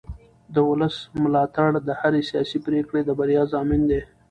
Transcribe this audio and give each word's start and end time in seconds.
د 0.53 0.55
ولس 0.69 0.95
ملاتړ 1.23 1.69
د 1.87 1.89
هرې 1.99 2.21
سیاسي 2.29 2.57
پرېکړې 2.65 3.01
د 3.05 3.09
بریا 3.19 3.43
ضامن 3.53 3.81
دی 3.89 4.01